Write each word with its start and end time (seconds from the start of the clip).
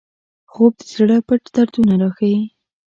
خوب 0.51 0.73
د 0.79 0.81
زړه 0.93 1.17
پټ 1.27 1.43
دردونه 1.55 1.93
راښيي 2.01 2.41